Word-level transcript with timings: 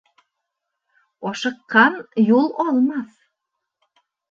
Ашыҡҡан 1.33 2.01
юл 2.31 2.51
алмаҫ. 2.67 3.15